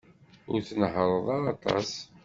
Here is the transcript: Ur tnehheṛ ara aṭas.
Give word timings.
Ur 0.51 0.59
tnehheṛ 0.67 1.09
ara 1.35 1.49
aṭas. 1.53 1.91